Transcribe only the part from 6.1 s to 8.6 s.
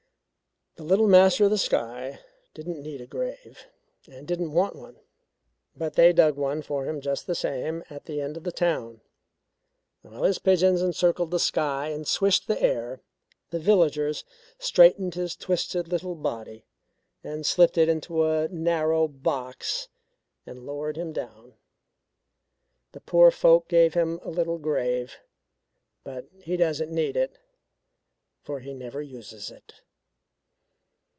dug one for him just the same, at the end of the